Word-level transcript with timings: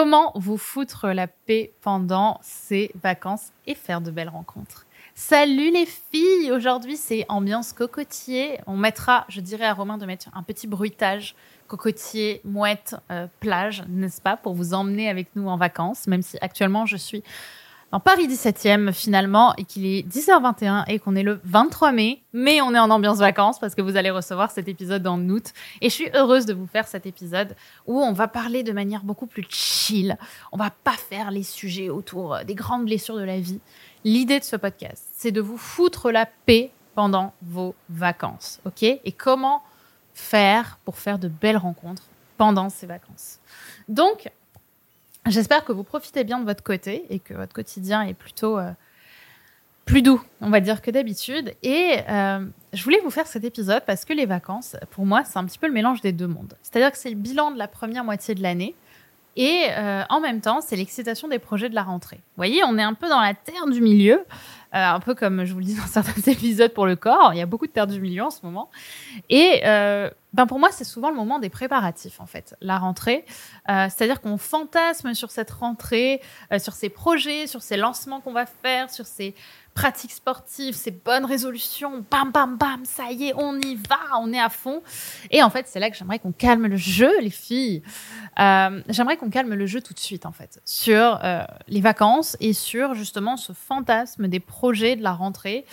Comment 0.00 0.30
vous 0.36 0.58
foutre 0.58 1.08
la 1.08 1.26
paix 1.26 1.72
pendant 1.80 2.38
ces 2.40 2.92
vacances 3.02 3.50
et 3.66 3.74
faire 3.74 4.00
de 4.00 4.12
belles 4.12 4.28
rencontres? 4.28 4.86
Salut 5.16 5.72
les 5.72 5.86
filles 5.86 6.52
Aujourd'hui, 6.52 6.96
c'est 6.96 7.26
ambiance 7.28 7.72
cocotier. 7.72 8.60
On 8.68 8.76
mettra, 8.76 9.24
je 9.28 9.40
dirais 9.40 9.64
à 9.64 9.74
Romain 9.74 9.98
de 9.98 10.06
mettre 10.06 10.28
un 10.34 10.44
petit 10.44 10.68
bruitage 10.68 11.34
cocotier, 11.66 12.40
mouette, 12.44 12.94
euh, 13.10 13.26
plage, 13.40 13.82
n'est-ce 13.88 14.20
pas, 14.20 14.36
pour 14.36 14.54
vous 14.54 14.72
emmener 14.72 15.08
avec 15.08 15.34
nous 15.34 15.48
en 15.48 15.56
vacances, 15.56 16.06
même 16.06 16.22
si 16.22 16.38
actuellement 16.40 16.86
je 16.86 16.96
suis 16.96 17.24
dans 17.90 18.00
Paris 18.00 18.28
17e 18.28 18.92
finalement 18.92 19.54
et 19.56 19.64
qu'il 19.64 19.86
est 19.86 20.06
10h21 20.06 20.84
et 20.88 20.98
qu'on 20.98 21.16
est 21.16 21.22
le 21.22 21.40
23 21.44 21.92
mai, 21.92 22.22
mais 22.32 22.60
on 22.60 22.74
est 22.74 22.78
en 22.78 22.90
ambiance 22.90 23.18
vacances 23.18 23.58
parce 23.58 23.74
que 23.74 23.80
vous 23.80 23.96
allez 23.96 24.10
recevoir 24.10 24.50
cet 24.50 24.68
épisode 24.68 25.06
en 25.06 25.18
août 25.28 25.52
et 25.80 25.88
je 25.88 25.94
suis 25.94 26.10
heureuse 26.14 26.44
de 26.44 26.52
vous 26.52 26.66
faire 26.66 26.86
cet 26.86 27.06
épisode 27.06 27.56
où 27.86 27.98
on 28.00 28.12
va 28.12 28.28
parler 28.28 28.62
de 28.62 28.72
manière 28.72 29.04
beaucoup 29.04 29.26
plus 29.26 29.46
chill. 29.48 30.18
On 30.52 30.58
va 30.58 30.70
pas 30.70 30.92
faire 30.92 31.30
les 31.30 31.42
sujets 31.42 31.88
autour 31.88 32.38
des 32.44 32.54
grandes 32.54 32.84
blessures 32.84 33.16
de 33.16 33.24
la 33.24 33.40
vie. 33.40 33.60
L'idée 34.04 34.38
de 34.38 34.44
ce 34.44 34.56
podcast, 34.56 35.04
c'est 35.16 35.32
de 35.32 35.40
vous 35.40 35.58
foutre 35.58 36.10
la 36.10 36.26
paix 36.26 36.70
pendant 36.94 37.32
vos 37.42 37.74
vacances, 37.88 38.60
OK? 38.66 38.82
Et 38.82 39.12
comment 39.16 39.62
faire 40.14 40.78
pour 40.84 40.98
faire 40.98 41.18
de 41.18 41.28
belles 41.28 41.56
rencontres 41.56 42.02
pendant 42.36 42.68
ces 42.68 42.86
vacances? 42.86 43.38
Donc, 43.88 44.30
J'espère 45.28 45.64
que 45.64 45.72
vous 45.72 45.84
profitez 45.84 46.24
bien 46.24 46.40
de 46.40 46.44
votre 46.44 46.62
côté 46.62 47.04
et 47.10 47.18
que 47.18 47.34
votre 47.34 47.52
quotidien 47.52 48.02
est 48.02 48.14
plutôt 48.14 48.58
euh, 48.58 48.70
plus 49.84 50.00
doux, 50.00 50.22
on 50.40 50.48
va 50.48 50.60
dire, 50.60 50.80
que 50.80 50.90
d'habitude. 50.90 51.54
Et 51.62 51.96
euh, 52.08 52.46
je 52.72 52.82
voulais 52.82 53.00
vous 53.04 53.10
faire 53.10 53.26
cet 53.26 53.44
épisode 53.44 53.82
parce 53.86 54.06
que 54.06 54.14
les 54.14 54.24
vacances, 54.24 54.76
pour 54.90 55.04
moi, 55.04 55.24
c'est 55.24 55.38
un 55.38 55.44
petit 55.44 55.58
peu 55.58 55.66
le 55.66 55.74
mélange 55.74 56.00
des 56.00 56.12
deux 56.12 56.26
mondes. 56.26 56.54
C'est-à-dire 56.62 56.90
que 56.90 56.96
c'est 56.96 57.10
le 57.10 57.16
bilan 57.16 57.50
de 57.50 57.58
la 57.58 57.68
première 57.68 58.04
moitié 58.04 58.34
de 58.34 58.42
l'année 58.42 58.74
et 59.38 59.68
euh, 59.70 60.02
en 60.10 60.20
même 60.20 60.40
temps, 60.40 60.60
c'est 60.60 60.74
l'excitation 60.76 61.28
des 61.28 61.38
projets 61.38 61.68
de 61.70 61.74
la 61.74 61.84
rentrée. 61.84 62.16
Vous 62.16 62.36
voyez, 62.36 62.62
on 62.64 62.76
est 62.76 62.82
un 62.82 62.94
peu 62.94 63.08
dans 63.08 63.20
la 63.20 63.34
terre 63.34 63.66
du 63.66 63.80
milieu, 63.80 64.24
un 64.72 65.00
peu 65.00 65.14
comme 65.14 65.44
je 65.44 65.52
vous 65.52 65.60
le 65.60 65.64
dis 65.64 65.76
dans 65.76 65.86
certains 65.86 66.20
épisodes 66.30 66.74
pour 66.74 66.86
le 66.86 66.96
corps. 66.96 67.30
Il 67.32 67.38
y 67.38 67.42
a 67.42 67.46
beaucoup 67.46 67.66
de 67.66 67.72
terre 67.72 67.86
du 67.86 68.00
milieu 68.00 68.24
en 68.24 68.30
ce 68.30 68.40
moment. 68.42 68.68
Et 69.30 69.62
ben 70.34 70.46
pour 70.46 70.58
moi, 70.58 70.68
c'est 70.70 70.84
souvent 70.84 71.08
le 71.08 71.16
moment 71.16 71.38
des 71.38 71.48
préparatifs, 71.48 72.20
en 72.20 72.26
fait, 72.26 72.54
la 72.60 72.78
rentrée. 72.78 73.24
Euh, 73.68 73.86
c'est-à-dire 73.88 74.20
qu'on 74.20 74.36
fantasme 74.36 75.14
sur 75.14 75.30
cette 75.30 75.50
rentrée, 75.50 76.20
euh, 76.52 76.58
sur 76.58 76.74
ces 76.74 76.90
projets, 76.90 77.46
sur 77.46 77.62
ces 77.62 77.76
lancements 77.76 78.20
qu'on 78.20 78.32
va 78.32 78.44
faire, 78.44 78.90
sur 78.90 79.06
ces 79.06 79.34
pratiques 79.78 80.12
sportives, 80.12 80.74
ces 80.74 80.90
bonnes 80.90 81.24
résolutions. 81.24 82.04
Bam, 82.10 82.30
bam, 82.32 82.56
bam, 82.56 82.84
ça 82.84 83.10
y 83.12 83.28
est, 83.28 83.34
on 83.36 83.58
y 83.60 83.76
va, 83.76 84.18
on 84.20 84.32
est 84.32 84.40
à 84.40 84.48
fond. 84.48 84.82
Et 85.30 85.42
en 85.42 85.50
fait, 85.50 85.66
c'est 85.68 85.80
là 85.80 85.90
que 85.90 85.96
j'aimerais 85.96 86.18
qu'on 86.18 86.32
calme 86.32 86.66
le 86.66 86.76
jeu, 86.76 87.20
les 87.20 87.30
filles. 87.30 87.82
Euh, 88.38 88.82
j'aimerais 88.88 89.16
qu'on 89.16 89.30
calme 89.30 89.54
le 89.54 89.66
jeu 89.66 89.80
tout 89.80 89.94
de 89.94 89.98
suite, 89.98 90.26
en 90.26 90.32
fait, 90.32 90.60
sur 90.64 91.20
les 91.68 91.80
vacances 91.80 92.36
et 92.40 92.52
sur 92.52 92.94
justement 92.94 93.36
ce 93.36 93.52
fantasme 93.52 94.28
des 94.28 94.40
projets 94.40 94.96
de 94.96 95.02
la 95.02 95.12
rentrée. 95.12 95.64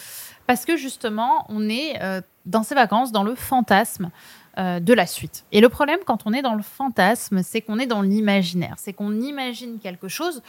Parce 0.47 0.65
que 0.65 0.77
justement, 0.77 1.45
on 1.49 1.67
est 1.69 1.99
dans 2.45 2.63
ces 2.63 2.75
vacances, 2.75 3.11
dans 3.11 3.23
le 3.23 3.35
fantasme 3.35 4.11
euh, 4.57 4.79
de 4.79 4.93
la 4.93 5.05
suite. 5.05 5.43
Et 5.51 5.59
le 5.59 5.67
problème 5.67 5.99
quand 6.05 6.25
on 6.25 6.31
est 6.31 6.41
dans 6.41 6.55
le 6.55 6.63
fantasme, 6.63 7.43
c'est 7.43 7.59
qu'on 7.59 7.77
est 7.77 7.87
dans 7.87 8.01
l'imaginaire, 8.01 8.75
c'est 8.77 8.93
qu'on 8.93 9.19
imagine 9.19 9.79
quelque 9.79 10.07
chose 10.07 10.41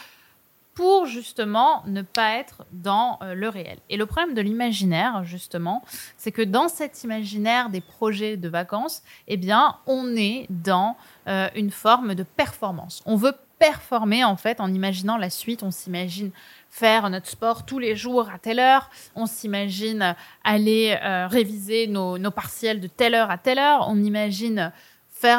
pour 0.77 1.07
justement 1.07 1.83
ne 1.87 2.03
pas 2.03 2.37
être 2.37 2.65
dans 2.71 3.19
euh, 3.23 3.35
le 3.35 3.49
réel. 3.49 3.79
Et 3.89 3.97
le 3.97 4.07
problème 4.07 4.35
de 4.35 4.43
l'imaginaire, 4.43 5.25
justement, 5.25 5.83
c'est 6.19 6.31
que 6.31 6.43
dans 6.43 6.69
cet 6.69 7.03
imaginaire 7.03 7.71
des 7.71 7.81
projets 7.81 8.37
de 8.37 8.49
vacances, 8.49 9.03
eh 9.27 9.39
bien, 9.39 9.77
on 9.87 10.15
est 10.15 10.47
dans 10.51 10.97
euh, 11.29 11.49
une 11.57 11.71
forme 11.71 12.15
de 12.15 12.23
performance. 12.23 13.03
On 13.07 13.17
veut 13.17 13.33
performer 13.59 14.23
en 14.23 14.37
fait 14.37 14.61
en 14.61 14.73
imaginant 14.73 15.17
la 15.17 15.31
suite. 15.31 15.63
On 15.63 15.71
s'imagine 15.71 16.31
faire 16.69 17.09
notre 17.09 17.29
sport 17.29 17.65
tous 17.65 17.79
les 17.79 17.97
jours 17.97 18.29
à 18.29 18.39
telle 18.39 18.59
heure. 18.59 18.91
On 19.15 19.25
s'imagine 19.25 20.15
aller 20.45 20.99
euh, 21.03 21.27
réviser 21.27 21.87
nos, 21.87 22.19
partiels 22.31 22.81
de 22.81 22.87
telle 22.87 23.15
heure 23.15 23.31
à 23.31 23.39
telle 23.39 23.59
heure. 23.59 23.87
On 23.89 23.97
imagine 24.03 24.73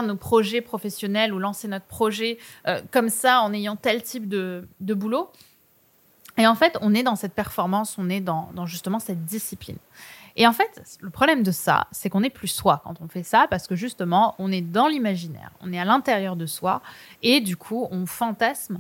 nos 0.03 0.15
projets 0.15 0.61
professionnels 0.61 1.33
ou 1.33 1.39
lancer 1.39 1.67
notre 1.67 1.85
projet 1.85 2.37
euh, 2.67 2.81
comme 2.91 3.09
ça 3.09 3.41
en 3.41 3.53
ayant 3.53 3.75
tel 3.75 4.03
type 4.03 4.27
de, 4.27 4.67
boulot. 4.79 5.29
Et 6.37 6.45
en 6.45 6.55
fait, 6.55 6.77
on 6.81 6.93
est 6.93 7.03
dans 7.03 7.15
cette 7.15 7.33
performance, 7.33 7.97
on 7.97 8.09
est 8.09 8.21
dans, 8.21 8.51
dans 8.53 8.65
justement 8.65 8.99
cette 8.99 9.25
discipline. 9.25 9.77
Et 10.35 10.45
en 10.45 10.53
fait, 10.53 10.83
le 11.01 11.09
problème 11.09 11.41
de 11.41 11.51
ça, 11.51 11.87
c'est 11.91 12.11
qu'on 12.11 12.21
n'est 12.21 12.29
plus 12.29 12.47
soi 12.47 12.81
quand 12.83 13.01
on 13.01 13.07
fait 13.07 13.23
ça, 13.23 13.47
parce 13.49 13.65
que 13.65 13.75
justement, 13.75 14.35
on 14.37 14.51
est 14.51 14.61
dans 14.61 14.87
l'imaginaire, 14.87 15.51
on 15.61 15.73
est 15.73 15.79
à 15.79 15.85
l'intérieur 15.85 16.35
de 16.35 16.45
soi, 16.45 16.81
et 17.23 17.41
du 17.41 17.57
coup, 17.57 17.87
on 17.89 18.05
fantasme 18.05 18.79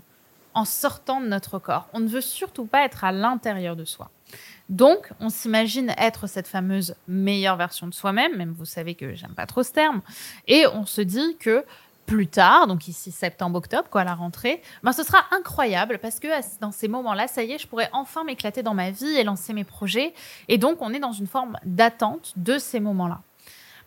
en 0.53 0.65
sortant 0.65 1.19
de 1.19 1.27
notre 1.27 1.57
corps. 1.57 1.87
On 1.93 1.99
ne 1.99 2.07
veut 2.07 2.21
surtout 2.21 2.65
pas 2.65 2.83
être 2.83 3.03
à 3.03 3.11
l'intérieur 3.11 3.75
de 3.75 3.85
soi. 3.85 4.11
Donc, 4.69 5.09
on 5.19 5.29
s'imagine 5.29 5.93
être 5.97 6.27
cette 6.27 6.47
fameuse 6.47 6.95
meilleure 7.07 7.55
version 7.55 7.87
de 7.87 7.93
soi-même, 7.93 8.35
même 8.35 8.53
vous 8.57 8.65
savez 8.65 8.95
que 8.95 9.15
j'aime 9.15 9.33
pas 9.33 9.45
trop 9.45 9.63
ce 9.63 9.71
terme, 9.71 10.01
et 10.47 10.65
on 10.67 10.85
se 10.85 11.01
dit 11.01 11.37
que 11.39 11.63
plus 12.05 12.27
tard, 12.27 12.67
donc 12.67 12.87
ici 12.87 13.11
septembre-octobre, 13.11 13.89
quoi, 13.89 14.01
à 14.01 14.03
la 14.05 14.15
rentrée, 14.15 14.61
ben 14.81 14.93
ce 14.93 15.03
sera 15.03 15.25
incroyable 15.31 15.99
parce 15.99 16.19
que 16.19 16.27
dans 16.61 16.71
ces 16.71 16.87
moments-là, 16.87 17.27
ça 17.27 17.43
y 17.43 17.51
est, 17.51 17.59
je 17.59 17.67
pourrais 17.67 17.89
enfin 17.91 18.23
m'éclater 18.23 18.63
dans 18.63 18.73
ma 18.73 18.91
vie 18.91 19.15
et 19.17 19.23
lancer 19.23 19.53
mes 19.53 19.65
projets. 19.65 20.13
Et 20.47 20.57
donc, 20.57 20.81
on 20.81 20.93
est 20.93 20.99
dans 20.99 21.11
une 21.11 21.27
forme 21.27 21.57
d'attente 21.65 22.33
de 22.37 22.57
ces 22.57 22.79
moments-là. 22.79 23.21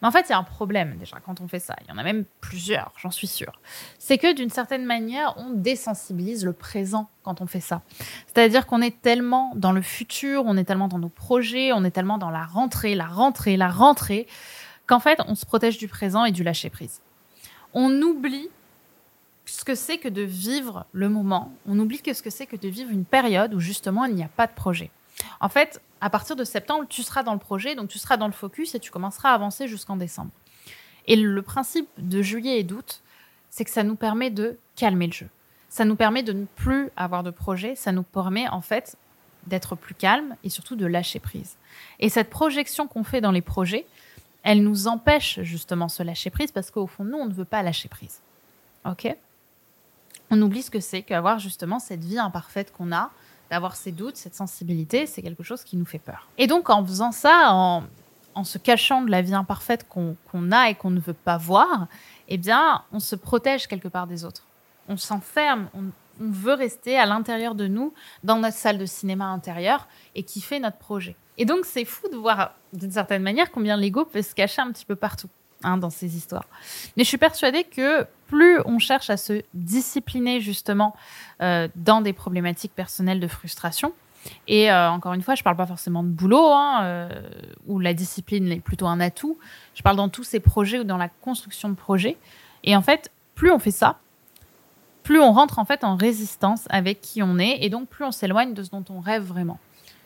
Mais 0.00 0.09
en 0.09 0.11
fait, 0.11 0.27
il 0.28 0.31
y 0.31 0.33
a 0.33 0.38
un 0.38 0.44
problème 0.44 0.97
déjà 0.99 1.19
quand 1.25 1.41
on 1.41 1.49
fait 1.49 1.59
ça. 1.59 1.77
Il 1.83 1.91
y 1.91 1.93
en 1.93 1.99
a 1.99 2.03
même 2.03 2.25
plusieurs, 2.41 2.93
j'en 2.97 3.11
suis 3.11 3.27
sûre. 3.27 3.61
C'est 3.99 4.19
que 4.19 4.34
d'une 4.34 4.50
certaine 4.50 4.84
manière, 4.84 5.34
on 5.37 5.50
désensibilise 5.50 6.44
le 6.44 6.53
présent 6.53 7.11
quand 7.22 7.41
on 7.41 7.47
fait 7.47 7.61
ça. 7.61 7.83
C'est-à-dire 8.27 8.66
qu'on 8.66 8.81
est 8.81 9.00
tellement 9.03 9.53
dans 9.56 9.72
le 9.72 9.83
futur, 9.83 10.44
on 10.47 10.56
est 10.56 10.65
tellement 10.65 10.88
dans 10.88 10.99
nos 10.99 11.09
projets, 11.09 11.72
on 11.72 11.84
est 11.84 11.91
tellement 11.91 12.19
dans 12.19 12.31
la 12.31 12.44
rentrée, 12.44 12.94
la 12.94 13.06
rentrée, 13.06 13.56
la 13.56 13.69
rentrée, 13.69 14.27
qu'en 14.87 15.00
fait, 15.00 15.21
on 15.27 15.34
se 15.34 15.44
protège 15.44 15.78
du 15.78 15.88
présent 15.88 16.25
et 16.25 16.32
du 16.32 16.43
lâcher-prise. 16.43 17.00
On 17.75 17.91
oublie 18.03 18.49
ce 19.44 19.65
que 19.65 19.75
c'est 19.75 19.99
que 19.99 20.09
de 20.09 20.22
vivre 20.22 20.87
le 20.93 21.09
moment. 21.09 21.53
On 21.67 21.78
oublie 21.78 22.00
ce 22.12 22.22
que 22.22 22.31
c'est 22.31 22.47
que 22.47 22.56
de 22.56 22.69
vivre 22.69 22.91
une 22.91 23.05
période 23.05 23.53
où 23.55 23.61
justement 23.61 24.05
il 24.05 24.15
n'y 24.15 24.25
a 24.25 24.28
pas 24.28 24.47
de 24.47 24.53
projet. 24.53 24.91
En 25.41 25.48
fait, 25.48 25.81
à 26.00 26.10
partir 26.10 26.36
de 26.36 26.44
septembre, 26.44 26.86
tu 26.88 27.03
seras 27.03 27.22
dans 27.22 27.32
le 27.32 27.38
projet, 27.38 27.75
donc 27.75 27.88
tu 27.88 27.98
seras 27.98 28.16
dans 28.16 28.26
le 28.26 28.32
focus 28.32 28.75
et 28.75 28.81
tu 28.81 28.91
commenceras 28.91 29.31
à 29.31 29.34
avancer 29.34 29.69
jusqu'en 29.69 29.97
décembre. 29.97 30.31
Et 31.06 31.16
le 31.16 31.42
principe 31.42 31.88
de 31.98 32.22
juillet 32.22 32.60
et 32.60 32.64
d'août, 32.64 33.03
c'est 33.50 33.64
que 33.64 33.70
ça 33.70 33.82
nous 33.82 33.97
permet 33.97 34.31
de 34.31 34.58
calmer 34.76 35.06
le 35.06 35.12
jeu. 35.12 35.28
Ça 35.69 35.84
nous 35.84 35.97
permet 35.97 36.22
de 36.22 36.32
ne 36.32 36.44
plus 36.44 36.91
avoir 36.97 37.22
de 37.22 37.31
projet, 37.31 37.75
ça 37.75 37.92
nous 37.92 38.03
permet 38.03 38.48
en 38.48 38.60
fait 38.60 38.97
d'être 39.47 39.76
plus 39.76 39.94
calme 39.94 40.36
et 40.44 40.50
surtout 40.50 40.76
de 40.76 40.86
lâcher 40.86 41.20
prise. 41.20 41.56
Et 41.98 42.08
cette 42.08 42.31
projection 42.31 42.87
qu'on 42.87 43.04
fait 43.04 43.20
dans 43.20 43.31
les 43.31 43.41
projets, 43.41 43.87
elle 44.42 44.62
nous 44.62 44.88
empêche 44.88 45.41
justement 45.42 45.88
ce 45.88 46.02
lâcher 46.02 46.31
prise 46.31 46.52
parce 46.52 46.70
qu'au 46.70 46.87
fond, 46.87 47.04
nous, 47.04 47.19
on 47.19 47.26
ne 47.26 47.32
veut 47.32 47.44
pas 47.44 47.62
lâcher 47.62 47.88
prise. 47.88 48.20
OK? 48.84 49.14
On 50.31 50.41
oublie 50.42 50.62
ce 50.62 50.70
que 50.70 50.81
c'est 50.81 51.02
qu'avoir 51.02 51.38
justement 51.38 51.78
cette 51.78 52.04
vie 52.04 52.19
imparfaite 52.19 52.72
qu'on 52.72 52.92
a, 52.92 53.10
d'avoir 53.50 53.77
ces 53.77 53.93
doutes, 53.93 54.16
cette 54.16 54.34
sensibilité, 54.34 55.06
c'est 55.06 55.22
quelque 55.22 55.43
chose 55.43 55.65
qui 55.65 55.77
nous 55.77 55.84
fait 55.84 55.99
peur. 55.99 56.28
Et 56.38 56.47
donc 56.47 56.71
en 56.71 56.84
faisant 56.84 57.12
ça, 57.12 57.53
en, 57.53 57.84
se 58.44 58.56
cachant 58.59 59.03
de 59.03 59.11
la 59.11 59.21
vie 59.21 59.34
imparfaite 59.34 59.87
qu'on 59.88 60.53
a 60.53 60.71
et 60.71 60.75
qu'on 60.75 60.91
ne 60.91 61.00
veut 61.00 61.12
pas 61.12 61.37
voir, 61.37 61.88
eh 62.28 62.38
bien, 62.38 62.83
on 62.91 63.00
se 63.00 63.15
protège 63.16 63.66
quelque 63.66 63.88
part 63.88 64.06
des 64.06 64.25
autres. 64.25 64.47
On 64.88 64.97
s'enferme, 64.97 65.69
on, 65.75 65.84
on 66.21 66.31
veut 66.31 66.55
rester 66.55 66.99
à 66.99 67.06
l'intérieur 67.06 67.55
de 67.55 67.66
nous, 67.66 67.93
dans 68.25 68.38
notre 68.38 68.56
salle 68.56 68.78
de 68.78 68.87
cinéma 68.87 69.27
intérieure 69.27 69.88
et 70.15 70.22
kiffer 70.22 70.61
notre 70.61 70.78
projet. 70.78 71.17
Et 71.38 71.44
donc, 71.44 71.65
c'est 71.65 71.84
fou 71.84 72.09
de 72.09 72.17
voir, 72.17 72.55
d'une 72.72 72.93
certaine 72.93 73.22
manière, 73.22 73.50
combien 73.50 73.77
l'ego 73.77 74.05
peut 74.05 74.22
se 74.22 74.34
cacher 74.34 74.61
un 74.61 74.71
petit 74.71 74.84
peu 74.84 74.97
partout. 74.97 75.28
Hein, 75.62 75.76
dans 75.76 75.91
ces 75.91 76.16
histoires. 76.16 76.47
Mais 76.97 77.04
je 77.04 77.09
suis 77.09 77.19
persuadée 77.19 77.65
que 77.65 78.06
plus 78.28 78.60
on 78.65 78.78
cherche 78.78 79.10
à 79.10 79.19
se 79.19 79.43
discipliner 79.53 80.41
justement 80.41 80.97
euh, 81.43 81.69
dans 81.76 82.00
des 82.00 82.14
problématiques 82.14 82.75
personnelles 82.75 83.20
de 83.20 83.29
frustration, 83.29 83.93
et 84.49 84.70
euh, 84.70 84.90
encore 84.90 85.12
une 85.12 85.23
fois, 85.23 85.35
je 85.35 85.40
ne 85.40 85.44
parle 85.44 85.56
pas 85.56 85.67
forcément 85.67 86.02
de 86.02 86.08
boulot, 86.08 86.46
hein, 86.52 86.81
euh, 86.82 87.08
où 87.67 87.79
la 87.79 87.94
discipline 87.94 88.50
est 88.50 88.61
plutôt 88.61 88.87
un 88.87 89.00
atout, 89.00 89.38
je 89.75 89.82
parle 89.82 89.96
dans 89.96 90.08
tous 90.08 90.25
ces 90.25 90.40
projets 90.40 90.79
ou 90.79 90.85
dans 90.85 90.96
la 90.96 91.08
construction 91.08 91.69
de 91.69 91.75
projets. 91.75 92.17
Et 92.64 92.76
en 92.76 92.82
fait, 92.82 93.11
plus 93.35 93.50
on 93.50 93.58
fait 93.58 93.70
ça, 93.70 93.99
plus 95.02 95.20
on 95.20 95.32
rentre 95.32 95.58
en 95.58 95.64
fait 95.64 95.85
en 95.85 95.96
résistance 95.96 96.64
avec 96.70 97.00
qui 97.00 97.23
on 97.23 97.38
est, 97.38 97.58
et 97.61 97.70
donc 97.70 97.88
plus 97.88 98.05
on 98.05 98.12
s'éloigne 98.12 98.55
de 98.55 98.62
ce 98.62 98.70
dont 98.70 98.85
on 98.90 99.00
rêve 99.00 99.25
vraiment. 99.25 99.58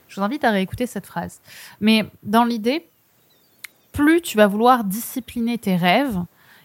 Je 0.09 0.17
vous 0.17 0.23
invite 0.25 0.45
à 0.45 0.51
réécouter 0.51 0.87
cette 0.87 1.07
phrase. 1.07 1.41
Mais 1.81 2.05
dans 2.23 2.45
l'idée, 2.45 2.87
plus 3.95 4.21
tu 4.21 4.37
vas 4.37 4.47
vouloir 4.47 4.85
discipliner 4.85 5.57
tes 5.57 5.77
rêves. 5.77 6.19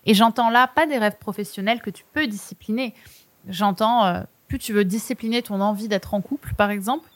Et 0.06 0.14
j'entends 0.14 0.50
là 0.50 0.68
pas 0.68 0.88
des 0.88 0.98
rêves 0.98 1.18
professionnels 1.20 1.82
que 1.82 1.92
tu 1.92 2.04
peux 2.14 2.28
discipliner. 2.28 2.94
J'entends 3.48 4.06
euh, 4.06 4.24
plus 4.48 4.60
tu 4.60 4.74
veux 4.74 4.84
discipliner 4.84 5.42
ton 5.42 5.62
envie 5.62 5.88
d'être 5.88 6.14
en 6.14 6.22
couple, 6.22 6.54
par 6.56 6.72
exemple, 6.72 7.08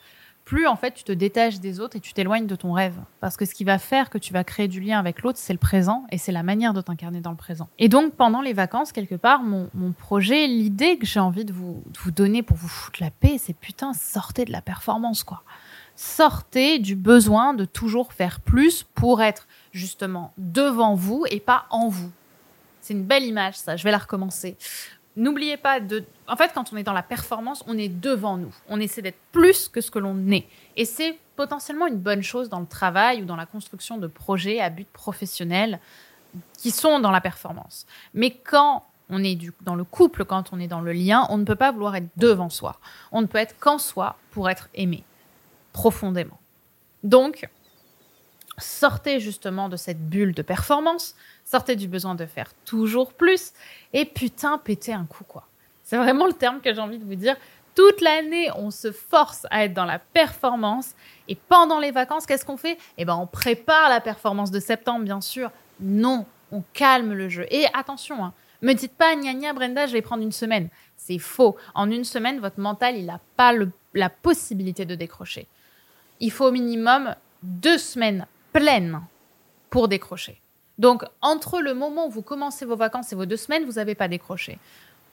plus 0.44 0.66
en 0.66 0.76
fait 0.76 0.92
tu 0.92 1.04
te 1.04 1.12
détaches 1.12 1.58
des 1.58 1.80
autres 1.80 1.96
et 1.96 2.00
tu 2.00 2.12
t'éloignes 2.12 2.46
de 2.46 2.54
ton 2.54 2.72
rêve. 2.72 2.94
Parce 3.20 3.36
que 3.36 3.44
ce 3.44 3.54
qui 3.54 3.64
va 3.64 3.78
faire 3.78 4.08
que 4.08 4.18
tu 4.18 4.32
vas 4.32 4.44
créer 4.44 4.68
du 4.68 4.80
lien 4.80 4.98
avec 4.98 5.22
l'autre, 5.22 5.38
c'est 5.38 5.52
le 5.52 5.58
présent 5.58 6.04
et 6.12 6.18
c'est 6.18 6.32
la 6.32 6.44
manière 6.44 6.74
de 6.74 6.80
t'incarner 6.80 7.20
dans 7.20 7.32
le 7.32 7.36
présent. 7.36 7.68
Et 7.78 7.88
donc 7.88 8.14
pendant 8.14 8.40
les 8.40 8.52
vacances, 8.52 8.92
quelque 8.92 9.16
part, 9.16 9.42
mon, 9.42 9.68
projet, 9.98 10.46
l'idée 10.46 10.96
que 10.98 11.06
j'ai 11.06 11.20
envie 11.20 11.44
de 11.44 11.52
vous, 11.52 11.82
de 11.86 11.98
vous 11.98 12.10
donner 12.12 12.42
pour 12.42 12.56
vous 12.56 12.68
foutre 12.68 13.02
la 13.02 13.10
paix, 13.10 13.36
c'est 13.38 13.56
putain, 13.56 13.92
sortez 13.94 14.44
de 14.44 14.52
la 14.52 14.62
performance, 14.62 15.24
quoi. 15.24 15.42
Sortez 15.96 16.80
du 16.80 16.96
besoin 16.96 17.54
de 17.54 17.64
toujours 17.64 18.12
faire 18.12 18.40
plus 18.40 18.82
pour 18.82 19.22
être 19.22 19.46
justement 19.74 20.32
devant 20.38 20.94
vous 20.94 21.26
et 21.30 21.40
pas 21.40 21.66
en 21.70 21.88
vous. 21.88 22.10
C'est 22.80 22.94
une 22.94 23.04
belle 23.04 23.24
image, 23.24 23.56
ça. 23.56 23.76
Je 23.76 23.84
vais 23.84 23.90
la 23.90 23.98
recommencer. 23.98 24.56
N'oubliez 25.16 25.56
pas 25.56 25.80
de. 25.80 26.04
En 26.26 26.36
fait, 26.36 26.52
quand 26.54 26.72
on 26.72 26.76
est 26.76 26.82
dans 26.82 26.92
la 26.92 27.02
performance, 27.02 27.62
on 27.66 27.76
est 27.76 27.88
devant 27.88 28.36
nous. 28.36 28.54
On 28.68 28.80
essaie 28.80 29.02
d'être 29.02 29.20
plus 29.32 29.68
que 29.68 29.80
ce 29.80 29.90
que 29.90 29.98
l'on 29.98 30.30
est. 30.30 30.46
Et 30.76 30.84
c'est 30.84 31.18
potentiellement 31.36 31.86
une 31.86 31.98
bonne 31.98 32.22
chose 32.22 32.48
dans 32.48 32.60
le 32.60 32.66
travail 32.66 33.22
ou 33.22 33.24
dans 33.24 33.36
la 33.36 33.46
construction 33.46 33.98
de 33.98 34.06
projets 34.06 34.60
à 34.60 34.70
but 34.70 34.88
professionnel 34.88 35.80
qui 36.58 36.70
sont 36.70 37.00
dans 37.00 37.10
la 37.10 37.20
performance. 37.20 37.86
Mais 38.12 38.30
quand 38.30 38.84
on 39.08 39.22
est 39.22 39.38
dans 39.62 39.74
le 39.76 39.84
couple, 39.84 40.24
quand 40.24 40.52
on 40.52 40.58
est 40.58 40.66
dans 40.66 40.80
le 40.80 40.92
lien, 40.92 41.26
on 41.30 41.38
ne 41.38 41.44
peut 41.44 41.56
pas 41.56 41.70
vouloir 41.70 41.94
être 41.96 42.08
devant 42.16 42.48
soi. 42.48 42.80
On 43.12 43.22
ne 43.22 43.26
peut 43.26 43.38
être 43.38 43.58
qu'en 43.58 43.78
soi 43.78 44.16
pour 44.30 44.50
être 44.50 44.68
aimé 44.74 45.04
profondément. 45.72 46.38
Donc, 47.02 47.48
sortez 48.58 49.20
justement 49.20 49.68
de 49.68 49.76
cette 49.76 50.08
bulle 50.08 50.34
de 50.34 50.42
performance, 50.42 51.14
sortez 51.44 51.76
du 51.76 51.88
besoin 51.88 52.14
de 52.14 52.26
faire 52.26 52.52
toujours 52.64 53.12
plus, 53.12 53.52
et 53.92 54.04
putain, 54.04 54.58
pétez 54.58 54.92
un 54.92 55.04
coup, 55.04 55.24
quoi. 55.24 55.46
C'est 55.82 55.98
vraiment 55.98 56.26
le 56.26 56.32
terme 56.32 56.60
que 56.60 56.72
j'ai 56.72 56.80
envie 56.80 56.98
de 56.98 57.04
vous 57.04 57.14
dire. 57.14 57.36
Toute 57.74 58.00
l'année, 58.00 58.50
on 58.56 58.70
se 58.70 58.92
force 58.92 59.46
à 59.50 59.64
être 59.64 59.74
dans 59.74 59.84
la 59.84 59.98
performance, 59.98 60.94
et 61.28 61.34
pendant 61.34 61.80
les 61.80 61.90
vacances, 61.90 62.24
qu'est-ce 62.24 62.44
qu'on 62.44 62.56
fait? 62.56 62.78
Eh 62.98 63.04
ben, 63.04 63.16
on 63.16 63.26
prépare 63.26 63.88
la 63.88 64.00
performance 64.00 64.50
de 64.50 64.60
septembre, 64.60 65.04
bien 65.04 65.20
sûr. 65.20 65.50
Non, 65.80 66.24
on 66.52 66.62
calme 66.72 67.12
le 67.12 67.28
jeu. 67.28 67.46
Et 67.50 67.66
attention, 67.74 68.24
hein, 68.24 68.32
me 68.62 68.72
dites 68.72 68.94
pas, 68.94 69.16
gna 69.16 69.34
gna, 69.34 69.52
Brenda, 69.52 69.86
je 69.86 69.92
vais 69.92 70.02
prendre 70.02 70.22
une 70.22 70.32
semaine. 70.32 70.68
C'est 70.96 71.18
faux. 71.18 71.56
En 71.74 71.90
une 71.90 72.04
semaine, 72.04 72.38
votre 72.38 72.60
mental, 72.60 72.96
il 72.96 73.06
n'a 73.06 73.20
pas 73.36 73.52
la 73.92 74.08
possibilité 74.08 74.84
de 74.84 74.94
décrocher. 74.94 75.48
Il 76.20 76.30
faut 76.30 76.46
au 76.46 76.52
minimum 76.52 77.14
deux 77.42 77.76
semaines 77.76 78.26
pleine 78.54 79.02
pour 79.68 79.88
décrocher. 79.88 80.40
Donc, 80.78 81.04
entre 81.20 81.60
le 81.60 81.74
moment 81.74 82.06
où 82.06 82.10
vous 82.10 82.22
commencez 82.22 82.64
vos 82.64 82.76
vacances 82.76 83.12
et 83.12 83.16
vos 83.16 83.26
deux 83.26 83.36
semaines, 83.36 83.64
vous 83.64 83.72
n'avez 83.72 83.94
pas 83.94 84.08
décroché. 84.08 84.58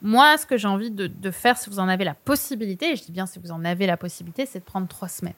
Moi, 0.00 0.38
ce 0.38 0.46
que 0.46 0.56
j'ai 0.56 0.68
envie 0.68 0.90
de, 0.90 1.30
faire, 1.30 1.58
si 1.58 1.68
vous 1.68 1.78
en 1.78 1.88
avez 1.88 2.04
la 2.04 2.14
possibilité, 2.14 2.92
et 2.92 2.96
je 2.96 3.04
dis 3.04 3.12
bien 3.12 3.26
si 3.26 3.38
vous 3.38 3.52
en 3.52 3.64
avez 3.64 3.86
la 3.86 3.96
possibilité, 3.96 4.46
c'est 4.46 4.60
de 4.60 4.64
prendre 4.64 4.88
trois 4.88 5.08
semaines. 5.08 5.34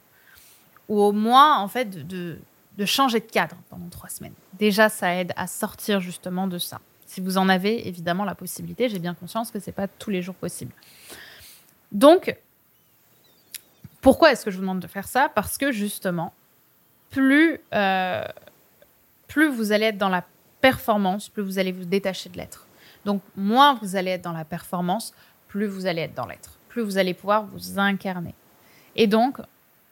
Ou 0.88 1.00
au 1.00 1.12
moins, 1.12 1.58
en 1.58 1.68
fait, 1.68 2.06
de, 2.06 2.38
de 2.76 2.84
changer 2.84 3.20
de 3.20 3.24
cadre 3.24 3.56
pendant 3.70 3.88
trois 3.88 4.08
semaines. 4.08 4.34
Déjà, 4.54 4.88
ça 4.88 5.14
aide 5.14 5.32
à 5.36 5.46
sortir 5.46 6.00
justement 6.00 6.46
de 6.46 6.58
ça. 6.58 6.80
Si 7.06 7.20
vous 7.20 7.38
en 7.38 7.48
avez 7.48 7.88
évidemment 7.88 8.24
la 8.24 8.34
possibilité, 8.34 8.88
j'ai 8.88 8.98
bien 8.98 9.14
conscience 9.14 9.50
que 9.50 9.60
ce 9.60 9.66
n'est 9.66 9.74
pas 9.74 9.88
tous 9.88 10.10
les 10.10 10.22
jours 10.22 10.34
possible. 10.34 10.72
Donc, 11.92 12.36
pourquoi 14.00 14.32
est-ce 14.32 14.44
que 14.44 14.50
je 14.50 14.56
vous 14.56 14.62
demande 14.62 14.80
de 14.80 14.86
faire 14.86 15.08
ça? 15.08 15.30
Parce 15.34 15.56
que 15.56 15.72
justement, 15.72 16.34
plus, 17.14 17.60
euh, 17.72 18.24
plus 19.28 19.48
vous 19.48 19.70
allez 19.70 19.86
être 19.86 19.98
dans 19.98 20.08
la 20.08 20.24
performance, 20.60 21.28
plus 21.28 21.44
vous 21.44 21.58
allez 21.60 21.70
vous 21.70 21.84
détacher 21.84 22.28
de 22.28 22.36
l'être. 22.36 22.66
Donc, 23.04 23.22
moins 23.36 23.78
vous 23.80 23.94
allez 23.94 24.10
être 24.10 24.22
dans 24.22 24.32
la 24.32 24.44
performance, 24.44 25.14
plus 25.46 25.66
vous 25.66 25.86
allez 25.86 26.02
être 26.02 26.14
dans 26.14 26.26
l'être. 26.26 26.58
Plus 26.68 26.82
vous 26.82 26.98
allez 26.98 27.14
pouvoir 27.14 27.46
vous 27.46 27.78
incarner. 27.78 28.34
Et 28.96 29.06
donc, 29.06 29.38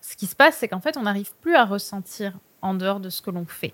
ce 0.01 0.17
qui 0.17 0.27
se 0.27 0.35
passe, 0.35 0.57
c'est 0.57 0.67
qu'en 0.67 0.81
fait, 0.81 0.97
on 0.97 1.03
n'arrive 1.03 1.33
plus 1.41 1.55
à 1.55 1.65
ressentir 1.65 2.33
en 2.61 2.75
dehors 2.75 2.99
de 2.99 3.09
ce 3.09 3.23
que 3.23 3.31
l'on 3.31 3.47
fait. 3.47 3.73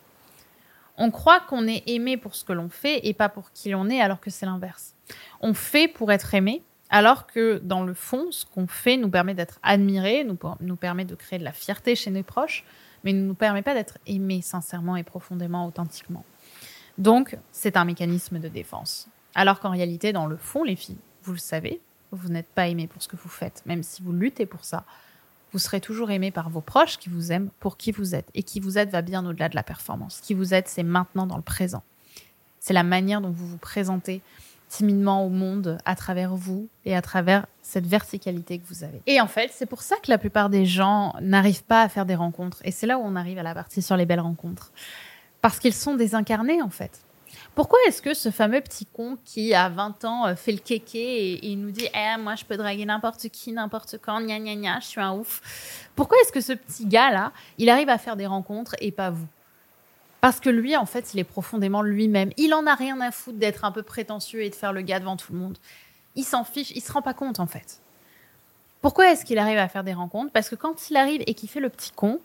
On 0.99 1.11
croit 1.11 1.41
qu'on 1.41 1.67
est 1.67 1.85
aimé 1.87 2.19
pour 2.19 2.35
ce 2.35 2.45
que 2.45 2.53
l'on 2.53 2.69
fait 2.69 3.06
et 3.06 3.15
pas 3.15 3.31
pour 3.31 3.53
qui 3.53 3.71
l'on 3.71 3.89
est, 3.89 4.03
alors 4.03 4.21
que 4.21 4.31
c'est 4.31 4.45
l'inverse. 4.45 4.95
On 5.41 5.55
fait 5.55 5.89
pour 5.89 6.12
être 6.12 6.35
aimé, 6.35 6.62
alors 6.91 7.27
que 7.27 7.61
dans 7.65 7.85
le 7.85 7.95
fond, 7.95 8.31
ce 8.31 8.45
qu'on 8.45 8.67
fait 8.67 8.99
nous 8.99 9.09
permet 9.09 9.33
d'être 9.33 9.59
admiré, 9.62 10.25
nous, 10.25 10.37
nous 10.61 10.77
permet 10.77 11.06
de 11.06 11.15
créer 11.15 11.39
de 11.39 11.45
la 11.45 11.53
fierté 11.53 11.95
chez 11.95 12.11
nos 12.11 12.23
proches, 12.23 12.65
mais 13.05 13.12
ne 13.12 13.23
nous 13.23 13.35
permet 13.35 13.62
pas 13.62 13.75
d'être 13.75 13.99
aimé 14.06 14.43
sincèrement 14.43 14.97
et 14.97 15.03
profondément, 15.03 15.67
authentiquement. 15.67 16.25
Donc, 16.99 17.39
c'est 17.53 17.77
un 17.77 17.85
mécanisme 17.85 18.39
de 18.39 18.49
défense. 18.49 19.09
Alors 19.35 19.61
qu'en 19.61 19.71
réalité, 19.71 20.12
dans 20.12 20.27
le 20.27 20.37
fond, 20.37 20.65
les 20.65 20.77
filles, 20.77 20.99
vous 21.23 21.33
le 21.33 21.39
savez, 21.39 21.81
vous 22.11 22.29
n'êtes 22.29 22.49
pas 22.49 22.69
aimé 22.69 22.87
pour 22.87 23.03
ce 23.03 23.09
que 23.09 23.17
vous 23.17 23.29
faites, 23.29 23.62
même 23.67 23.83
si 23.83 24.03
vous 24.03 24.12
luttez 24.12 24.47
pour 24.47 24.65
ça. 24.65 24.85
Vous 25.53 25.59
serez 25.59 25.81
toujours 25.81 26.11
aimé 26.11 26.31
par 26.31 26.50
vos 26.50 26.61
proches 26.61 26.99
qui 26.99 27.09
vous 27.09 27.33
aiment 27.33 27.50
pour 27.61 27.77
qui 27.77 27.93
vous 27.93 28.15
êtes. 28.15 28.29
Et 28.35 28.43
qui 28.43 28.61
vous 28.61 28.79
êtes 28.79 28.91
va 28.91 29.03
bien 29.03 29.25
au-delà 29.25 29.49
de 29.49 29.55
la 29.55 29.62
performance. 29.62 30.21
Qui 30.21 30.35
vous 30.35 30.55
êtes, 30.55 30.69
c'est 30.69 30.83
maintenant 30.83 31.27
dans 31.27 31.37
le 31.37 31.43
présent. 31.43 31.83
C'est 32.61 32.75
la 32.75 32.83
manière 32.83 33.21
dont 33.21 33.31
vous 33.31 33.47
vous 33.47 33.59
présentez, 33.59 34.21
timidement 34.69 35.25
au 35.25 35.29
monde 35.29 35.79
à 35.85 35.94
travers 35.94 36.35
vous 36.35 36.69
et 36.85 36.94
à 36.97 37.03
travers 37.03 37.47
cette 37.62 37.87
verticalité 37.87 38.59
que 38.59 38.67
vous 38.67 38.85
avez. 38.85 39.03
Et 39.06 39.20
en 39.20 39.26
fait, 39.26 39.50
c'est 39.53 39.67
pour 39.67 39.82
ça 39.82 39.97
que 39.97 40.11
la 40.11 40.19
plupart 40.19 40.50
des 40.50 40.67
gens 40.67 41.15
n'arrivent 41.20 41.65
pas 41.65 41.82
à 41.82 41.88
faire 41.88 42.06
des 42.06 42.15
rencontres. 42.15 42.59
Et 42.65 42.70
c'est 42.70 42.87
là 42.87 42.99
où 42.99 43.03
on 43.03 43.17
arrive 43.17 43.38
à 43.38 43.43
la 43.43 43.55
partie 43.55 43.82
sur 43.82 43.97
les 43.97 44.06
belles 44.06 44.20
rencontres. 44.20 44.73
Parce 45.41 45.59
qu'ils 45.59 45.75
sont 45.75 45.94
désincarnés, 45.94 46.62
en 46.62 46.70
fait. 46.70 47.00
Pourquoi 47.55 47.79
est-ce 47.87 48.03
que 48.03 48.15
ce 48.15 48.31
fameux 48.31 48.61
petit 48.61 48.87
con 48.87 49.19
qui, 49.25 49.55
a 49.55 49.69
20 49.69 50.05
ans, 50.05 50.26
euh, 50.26 50.35
fait 50.35 50.53
le 50.53 50.59
kéké 50.59 51.32
et, 51.32 51.47
il 51.47 51.61
nous 51.61 51.71
dit 51.71 51.88
Eh, 51.94 52.21
moi, 52.21 52.37
je 52.37 52.44
peux 52.44 52.56
draguer 52.56 52.85
n'importe 52.85 53.29
qui, 53.29 53.53
n'importe 53.53 53.99
quand, 54.00 54.21
gna 54.21 54.38
gna 54.38 54.55
gna, 54.55 54.81
je 54.81 54.87
suis 54.87 55.00
un 55.00 55.12
ouf. 55.12 55.91
Pourquoi 55.94 56.19
est-ce 56.23 56.32
que 56.32 56.41
ce 56.41 56.53
petit 56.53 56.87
gars-là, 56.87 57.32
il 57.59 57.69
arrive 57.69 57.88
à 57.88 57.99
faire 57.99 58.17
des 58.17 58.26
rencontres 58.26 58.76
et 58.81 58.93
pas 58.93 59.11
vous? 59.11 59.26
Parce 60.20 60.41
que 60.41 60.50
lui, 60.50 60.76
en 60.76 60.87
fait, 60.87 61.15
il 61.15 61.20
est 61.20 61.25
profondément 61.25 61.82
lui-même. 61.82 62.31
Il 62.37 62.53
en 62.55 62.67
a 62.67 62.75
rien 62.75 63.00
à 63.00 63.11
foutre 63.11 63.38
d'être 63.38 63.65
un 63.65 63.73
peu 63.73 63.82
prétentieux 63.82 64.43
et 64.43 64.50
de 64.50 64.55
faire 64.55 64.73
le 64.73 64.82
gars 64.82 64.99
devant 64.99 65.17
tout 65.17 65.32
le 65.32 65.38
monde. 65.38 65.59
Il 66.17 66.25
s'en 66.25 66.44
fiche, 66.44 66.73
il 66.73 66.81
se 66.81 66.93
rend 66.93 67.03
pas 67.03 67.15
compte, 67.15 67.38
en 67.38 67.47
fait. 67.47 67.81
Pourquoi 68.81 69.12
est-ce 69.12 69.25
qu'il 69.25 69.38
arrive 69.38 69.59
à 69.59 69.69
faire 69.69 69.85
des 69.85 69.93
rencontres? 69.93 70.32
Parce 70.32 70.49
que 70.49 70.56
quand 70.56 70.91
il 70.91 70.97
arrive 70.97 71.23
et 71.26 71.35
qu'il 71.35 71.49
fait 71.49 71.61
le 71.61 71.69
petit 71.69 71.93
con, 71.93 72.20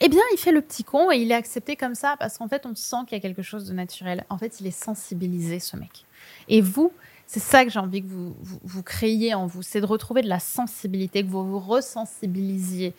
eh 0.00 0.08
bien, 0.08 0.22
il 0.32 0.38
fait 0.38 0.52
le 0.52 0.60
petit 0.60 0.84
con 0.84 1.10
et 1.10 1.16
il 1.16 1.30
est 1.30 1.34
accepté 1.34 1.76
comme 1.76 1.94
ça 1.94 2.16
parce 2.18 2.38
qu'en 2.38 2.48
fait, 2.48 2.66
on 2.66 2.74
sent 2.74 2.96
qu'il 3.06 3.16
y 3.16 3.20
a 3.20 3.20
quelque 3.20 3.42
chose 3.42 3.66
de 3.66 3.72
naturel. 3.72 4.24
En 4.28 4.38
fait, 4.38 4.60
il 4.60 4.66
est 4.66 4.70
sensibilisé, 4.70 5.60
ce 5.60 5.76
mec. 5.76 6.04
Et 6.48 6.60
vous, 6.60 6.92
c'est 7.26 7.40
ça 7.40 7.64
que 7.64 7.70
j'ai 7.70 7.78
envie 7.78 8.02
que 8.02 8.08
vous, 8.08 8.34
vous, 8.40 8.60
vous 8.64 8.82
créiez 8.82 9.34
en 9.34 9.46
vous, 9.46 9.62
c'est 9.62 9.80
de 9.80 9.86
retrouver 9.86 10.22
de 10.22 10.28
la 10.28 10.40
sensibilité, 10.40 11.22
que 11.22 11.28
vous 11.28 11.44
vous 11.44 11.60
resensibilisiez 11.60 12.94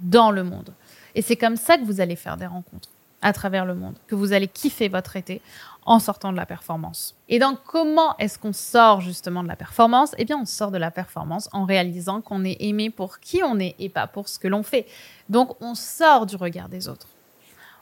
dans 0.00 0.30
le 0.30 0.44
monde. 0.44 0.72
Et 1.14 1.22
c'est 1.22 1.36
comme 1.36 1.56
ça 1.56 1.78
que 1.78 1.84
vous 1.84 2.00
allez 2.00 2.16
faire 2.16 2.36
des 2.36 2.46
rencontres 2.46 2.88
à 3.24 3.32
travers 3.32 3.64
le 3.64 3.74
monde, 3.74 3.96
que 4.06 4.14
vous 4.14 4.32
allez 4.32 4.46
kiffer 4.46 4.88
votre 4.88 5.16
été 5.16 5.40
en 5.86 5.98
sortant 5.98 6.30
de 6.30 6.36
la 6.36 6.46
performance. 6.46 7.16
Et 7.28 7.38
donc, 7.38 7.58
comment 7.66 8.16
est-ce 8.18 8.38
qu'on 8.38 8.52
sort 8.52 9.00
justement 9.00 9.42
de 9.42 9.48
la 9.48 9.56
performance? 9.56 10.14
Eh 10.18 10.24
bien, 10.24 10.38
on 10.38 10.44
sort 10.44 10.70
de 10.70 10.78
la 10.78 10.90
performance 10.90 11.48
en 11.52 11.64
réalisant 11.64 12.20
qu'on 12.20 12.44
est 12.44 12.58
aimé 12.60 12.90
pour 12.90 13.20
qui 13.20 13.42
on 13.42 13.58
est 13.58 13.74
et 13.78 13.88
pas 13.88 14.06
pour 14.06 14.28
ce 14.28 14.38
que 14.38 14.46
l'on 14.46 14.62
fait. 14.62 14.86
Donc, 15.30 15.56
on 15.60 15.74
sort 15.74 16.26
du 16.26 16.36
regard 16.36 16.68
des 16.68 16.86
autres. 16.86 17.08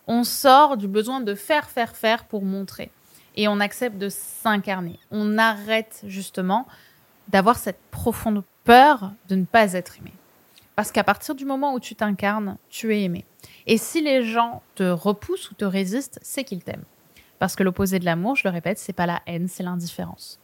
On 0.07 0.25
sort 0.25 0.77
du 0.77 0.87
besoin 0.89 1.21
de 1.21 1.35
faire, 1.35 1.69
faire, 1.69 1.97
faire 1.97 2.25
pour 2.25 2.43
montrer. 2.43 2.91
Et 3.35 3.49
on 3.49 3.61
accepte 3.61 3.99
de 3.99 4.09
s'incarner. 4.09 4.99
On 5.11 5.39
arrête 5.39 6.03
justement 6.07 6.67
d'avoir 7.29 7.57
cette 7.57 7.81
profonde 7.91 8.45
peur 8.65 9.13
de 9.29 9.35
ne 9.35 9.45
pas 9.45 9.73
être 9.73 9.99
aimé. 9.99 10.13
Parce 10.77 10.91
qu'à 10.91 11.05
partir 11.05 11.35
du 11.35 11.45
moment 11.45 11.75
où 11.75 11.81
tu 11.81 11.95
t'incarnes, 11.95 12.57
tu 12.71 12.95
es 12.95 13.03
aimé. 13.03 13.25
Et 13.67 13.77
si 13.77 14.01
les 14.01 14.25
gens 14.25 14.63
te 14.75 14.85
repoussent 14.85 15.51
ou 15.51 15.55
te 15.55 15.65
résistent, 15.65 16.19
c'est 16.23 16.45
qu'ils 16.45 16.63
t'aiment. 16.65 16.85
Parce 17.39 17.57
que 17.57 17.63
l'opposé 17.63 17.99
de 17.99 18.05
l'amour, 18.05 18.37
je 18.37 18.45
le 18.45 18.53
répète, 18.53 18.79
c'est 18.79 18.93
pas 18.93 19.07
la 19.07 19.21
haine, 19.27 19.49
c'est 19.49 19.63
l'indifférence. 19.63 20.39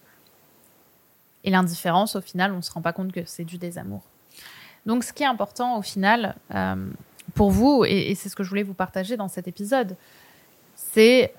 Et 1.45 1.51
l'indifférence, 1.51 2.17
au 2.17 2.21
final, 2.21 2.53
on 2.53 2.57
ne 2.57 2.63
se 2.63 2.73
rend 2.73 2.83
pas 2.83 2.93
compte 2.93 3.13
que 3.13 3.25
c'est 3.25 3.45
du 3.45 3.57
désamour. 3.57 4.03
Donc, 4.85 5.05
ce 5.05 5.13
qui 5.13 5.23
est 5.23 5.27
important, 5.27 5.79
au 5.79 5.83
final, 5.83 6.37
euh, 6.55 6.91
pour 7.35 7.51
vous, 7.51 7.85
et, 7.87 8.11
et 8.11 8.15
c'est 8.15 8.29
ce 8.29 8.37
que 8.37 8.43
je 8.43 8.49
voulais 8.49 8.63
vous 8.63 8.75
partager 8.75 9.17
dans 9.17 9.29
cet 9.29 9.49
épisode, 9.49 9.97
c'est 10.75 11.33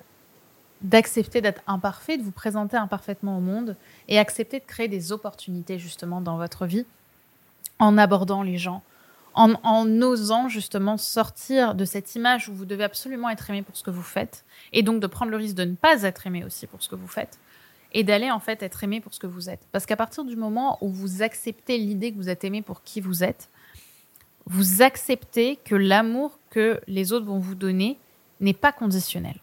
d'accepter 0.82 1.40
d'être 1.40 1.62
imparfait, 1.66 2.16
de 2.16 2.22
vous 2.22 2.32
présenter 2.32 2.76
imparfaitement 2.76 3.36
au 3.36 3.40
monde 3.40 3.76
et 4.08 4.18
accepter 4.18 4.60
de 4.60 4.64
créer 4.64 4.88
des 4.88 5.12
opportunités 5.12 5.78
justement 5.78 6.20
dans 6.20 6.38
votre 6.38 6.66
vie 6.66 6.86
en 7.80 7.98
abordant 7.98 8.44
les 8.44 8.58
gens 8.58 8.82
en, 9.34 10.02
osant 10.02 10.48
justement 10.48 10.96
sortir 10.96 11.74
de 11.74 11.84
cette 11.84 12.14
image 12.14 12.48
où 12.48 12.54
vous 12.54 12.64
devez 12.64 12.84
absolument 12.84 13.30
être 13.30 13.48
aimé 13.50 13.62
pour 13.62 13.76
ce 13.76 13.82
que 13.82 13.90
vous 13.90 14.02
faites, 14.02 14.44
et 14.72 14.82
donc 14.82 15.00
de 15.00 15.06
prendre 15.06 15.30
le 15.30 15.36
risque 15.36 15.56
de 15.56 15.64
ne 15.64 15.74
pas 15.74 16.02
être 16.02 16.26
aimé 16.26 16.44
aussi 16.44 16.66
pour 16.66 16.82
ce 16.82 16.88
que 16.88 16.96
vous 16.96 17.06
faites, 17.06 17.38
et 17.92 18.04
d'aller 18.04 18.30
en 18.30 18.40
fait 18.40 18.62
être 18.62 18.84
aimé 18.84 19.00
pour 19.00 19.14
ce 19.14 19.20
que 19.20 19.26
vous 19.26 19.50
êtes. 19.50 19.60
Parce 19.72 19.86
qu'à 19.86 19.96
partir 19.96 20.24
du 20.24 20.36
moment 20.36 20.78
où 20.80 20.88
vous 20.88 21.22
acceptez 21.22 21.78
l'idée 21.78 22.12
que 22.12 22.16
vous 22.16 22.28
êtes 22.28 22.44
aimé 22.44 22.62
pour 22.62 22.82
qui 22.82 23.00
vous 23.00 23.24
êtes, 23.24 23.48
vous 24.46 24.82
acceptez 24.82 25.56
que 25.56 25.74
l'amour 25.74 26.38
que 26.50 26.80
les 26.86 27.12
autres 27.12 27.26
vont 27.26 27.38
vous 27.38 27.54
donner 27.54 27.98
n'est 28.40 28.52
pas 28.54 28.72
conditionnel. 28.72 29.36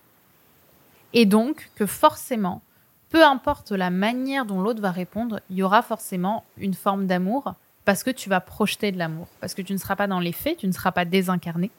Et 1.14 1.26
donc 1.26 1.72
que 1.76 1.86
forcément, 1.86 2.62
peu 3.10 3.24
importe 3.24 3.72
la 3.72 3.90
manière 3.90 4.46
dont 4.46 4.62
l'autre 4.62 4.82
va 4.82 4.92
répondre, 4.92 5.40
il 5.50 5.58
y 5.58 5.64
aura 5.64 5.82
forcément 5.82 6.44
une 6.58 6.74
forme 6.74 7.08
d'amour 7.08 7.54
parce 7.88 8.04
que 8.04 8.10
tu 8.10 8.28
vas 8.28 8.42
projeter 8.42 8.92
de 8.92 8.98
l'amour, 8.98 9.30
parce 9.40 9.54
que 9.54 9.62
tu 9.62 9.72
ne 9.72 9.78
seras 9.78 9.96
pas 9.96 10.08
dans 10.08 10.20
les 10.20 10.34
faits, 10.34 10.58
tu 10.58 10.68
ne 10.68 10.74
seras 10.74 10.92
pas 10.92 11.06
désincarné, 11.06 11.72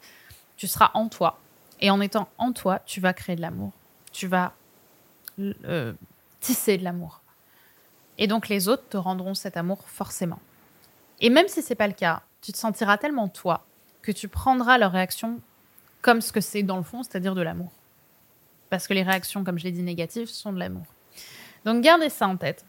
tu 0.57 0.67
seras 0.67 0.91
en 0.95 1.11
toi. 1.11 1.39
Et 1.83 1.91
en 1.91 2.01
étant 2.01 2.31
en 2.39 2.53
toi, 2.55 2.81
tu 2.87 2.99
vas 2.99 3.13
créer 3.13 3.37
de 3.37 3.43
l'amour. 3.43 3.73
Tu 4.11 4.27
vas 4.27 4.55
euh, 5.39 5.93
tisser 6.41 6.79
de 6.79 6.85
l'amour. 6.85 7.21
Et 8.17 8.27
donc 8.27 8.49
les 8.49 8.69
autres 8.69 8.89
te 8.89 8.97
rendront 8.97 9.35
cet 9.35 9.59
amour 9.59 9.87
forcément. 9.87 10.41
Et 11.21 11.29
même 11.29 11.47
si 11.47 11.61
c'est 11.61 11.75
pas 11.75 11.87
le 11.87 11.93
cas, 11.93 12.23
tu 12.41 12.53
te 12.53 12.59
sentiras 12.59 12.97
tellement 12.97 13.29
toi 13.29 13.67
que 14.01 14.11
tu 14.11 14.29
prendras 14.29 14.79
leur 14.79 14.93
réaction 14.93 15.41
comme 16.01 16.23
ce 16.23 16.33
que 16.33 16.41
c'est 16.41 16.63
dans 16.63 16.79
le 16.79 16.85
fond, 16.85 17.03
c'est-à-dire 17.03 17.35
de 17.35 17.43
l'amour. 17.43 17.73
Parce 18.71 18.89
que 18.89 18.95
les 18.95 19.03
réactions, 19.03 19.45
comme 19.45 19.59
je 19.59 19.65
l'ai 19.65 19.73
dit, 19.73 19.83
négatives, 19.83 20.31
sont 20.31 20.55
de 20.55 20.59
l'amour. 20.59 20.87
Donc 21.67 21.83
gardez 21.83 22.09
ça 22.09 22.27
en 22.27 22.39
tête. 22.39 22.65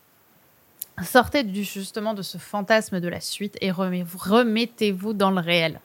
Sortez 1.03 1.45
justement 1.63 2.13
de 2.13 2.21
ce 2.21 2.37
fantasme 2.37 2.99
de 2.99 3.07
la 3.07 3.21
suite 3.21 3.57
et 3.61 3.71
remettez-vous 3.71 5.13
dans 5.13 5.31
le 5.31 5.39
réel. 5.39 5.79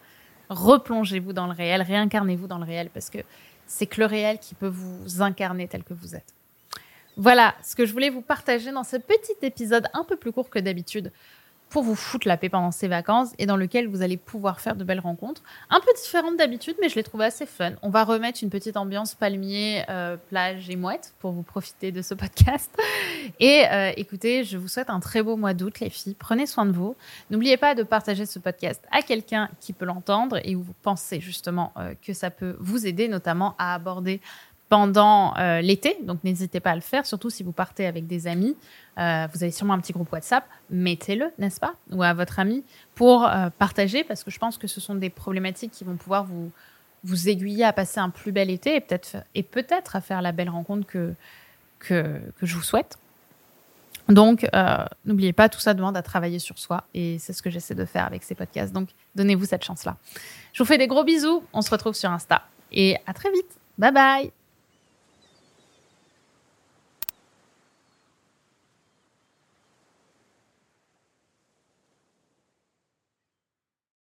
Replongez-vous 0.49 1.33
dans 1.33 1.47
le 1.47 1.53
réel, 1.53 1.83
réincarnez-vous 1.83 2.47
dans 2.47 2.59
le 2.59 2.65
réel 2.65 2.91
parce 2.93 3.11
que 3.11 3.19
c'est 3.67 3.87
que 3.87 4.01
le 4.01 4.07
réel 4.07 4.39
qui 4.39 4.55
peut 4.55 4.69
vous 4.69 5.23
incarner 5.23 5.69
tel 5.69 5.83
que 5.83 5.95
vous 5.95 6.15
êtes. 6.15 6.35
Voilà 7.17 7.55
ce 7.63 7.77
que 7.77 7.87
je 7.87 7.93
voulais 7.93 8.11
vous 8.11 8.23
partager 8.23 8.73
dans 8.73 8.85
ce 8.85 8.97
petit 8.97 9.37
épisode 9.43 9.87
un 9.95 10.05
peu 10.05 10.17
plus 10.17 10.33
court 10.33 10.51
que 10.51 10.59
d'habitude 10.59 11.13
pour 11.75 11.83
vous 11.83 11.97
foutre 11.97 12.29
la 12.29 12.37
paix 12.37 12.49
pendant 12.49 12.71
ces 12.71 12.87
vacances 12.87 13.33
et 13.41 13.47
dans 13.47 13.57
lequel 13.57 13.89
vous 13.89 14.01
allez 14.01 14.17
pouvoir 14.17 14.61
faire 14.61 14.77
de 14.77 14.85
belles 14.85 15.01
rencontres. 15.01 15.43
Un 15.71 15.81
peu 15.81 15.91
différentes 16.01 16.37
d'habitude, 16.37 16.77
mais 16.81 16.89
je 16.89 16.95
l'ai 16.95 17.03
trouvé 17.03 17.25
assez 17.25 17.47
fun. 17.47 17.73
On 17.83 17.91
va 17.91 18.05
remettre 18.05 18.45
une 18.45 18.49
petite 18.49 18.77
ambiance 18.77 19.17
palmier, 19.17 19.83
euh, 19.89 20.17
plage 20.17 20.71
et 20.71 20.77
mouette 20.77 21.15
pour 21.19 21.33
vous 21.33 21.43
profiter 21.43 21.91
de 21.91 22.01
ce 22.01 22.15
podcast. 22.15 22.71
Et 23.41 23.65
euh, 23.73 23.91
écoutez, 23.97 24.45
je 24.45 24.57
vous 24.57 24.69
souhaite 24.69 24.89
un 24.89 25.01
très 25.01 25.21
beau 25.21 25.37
mois 25.37 25.53
d'août, 25.53 25.81
les 25.81 25.91
filles. 25.91 26.15
Prenez 26.17 26.47
soin 26.47 26.65
de 26.65 26.71
vous. 26.71 26.95
N'oubliez 27.31 27.57
pas 27.57 27.75
de 27.75 27.83
partager 27.83 28.25
ce 28.25 28.39
podcast 28.39 28.81
à 28.93 29.03
quelqu'un 29.03 29.51
qui 29.59 29.73
peut 29.73 29.85
l'entendre 29.85 30.39
et 30.45 30.55
où 30.55 30.63
vous 30.63 30.77
pensez 30.83 31.21
justement 31.21 31.73
euh, 31.77 31.95
que 32.07 32.13
ça 32.13 32.31
peut 32.31 32.55
vous 32.61 32.87
aider, 32.87 33.09
notamment 33.09 33.57
à 33.59 33.75
aborder 33.75 34.21
pendant 34.75 35.37
euh, 35.37 35.61
l'été. 35.61 35.97
Donc 36.03 36.25
n'hésitez 36.25 36.59
pas 36.59 36.73
à 36.73 36.75
le 36.75 36.81
faire, 36.81 37.07
surtout 37.07 37.31
si 37.31 37.45
vous 37.45 37.53
partez 37.53 37.87
avec 37.87 38.09
des 38.09 38.27
amis. 38.27 38.57
Euh, 38.99 39.29
vous 39.33 39.45
avez 39.45 39.53
sûrement 39.53 39.75
un 39.75 39.79
petit 39.79 39.93
groupe 39.93 40.11
WhatsApp, 40.11 40.45
mettez-le, 40.69 41.31
n'est-ce 41.39 41.61
pas 41.61 41.75
Ou 41.93 42.03
à 42.03 42.13
votre 42.13 42.41
ami 42.41 42.65
pour 42.97 43.25
euh, 43.25 43.51
partager, 43.57 44.03
parce 44.03 44.25
que 44.25 44.33
je 44.33 44.39
pense 44.41 44.59
que 44.59 44.67
ce 44.67 44.81
sont 44.81 44.97
des 44.97 45.11
problématiques 45.11 45.71
qui 45.71 45.85
vont 45.85 45.95
pouvoir 45.95 46.25
vous, 46.25 46.51
vous 47.05 47.29
aiguiller 47.29 47.63
à 47.63 47.73
passer 47.73 48.01
un 48.01 48.11
plus 48.11 48.33
bel 48.33 48.51
été 48.51 48.85
et 49.37 49.43
peut-être 49.45 49.95
à 49.95 50.01
faire 50.01 50.21
la 50.23 50.33
belle 50.33 50.51
rencontre 50.51 50.89
que, 50.89 51.15
que 51.79 52.21
je 52.43 52.57
vous 52.57 52.65
souhaite. 52.65 52.99
Donc, 54.09 54.45
n'oubliez 55.05 55.33
pas, 55.33 55.49
tout 55.49 55.61
ça 55.61 55.73
demande 55.73 55.97
à 55.97 56.03
travailler 56.03 56.41
sur 56.41 56.59
soi 56.59 56.83
et 56.95 57.21
c'est 57.21 57.33
ce 57.33 57.43
que 57.43 57.51
j'essaie 57.51 57.77
de 57.77 57.85
faire 57.85 58.07
avec 58.07 58.25
ces 58.25 58.35
podcasts. 58.35 58.73
Donc, 58.73 58.89
donnez-vous 59.15 59.45
cette 59.45 59.63
chance-là. 59.63 59.99
Je 60.53 60.65
vous 60.65 60.67
fais 60.67 60.79
des 60.79 60.89
gros 60.89 61.05
bisous. 61.05 61.45
On 61.53 61.63
se 61.63 61.71
retrouve 61.71 61.95
sur 61.95 62.11
Insta 62.11 62.43
et 62.73 62.97
à 63.07 63.15
très 63.15 63.31
vite. 63.31 63.57
Bye 63.79 63.93
bye 63.93 64.44